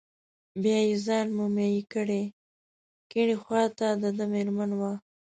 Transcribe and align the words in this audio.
بیا 0.61 0.77
یې 0.87 0.95
ځان 1.05 1.27
مومیا 1.37 1.85
کړی، 1.93 2.23
کیڼې 3.11 3.35
خواته 3.43 3.87
دده 4.01 4.25
مېرمن 4.33 4.71
وه. 4.79 4.91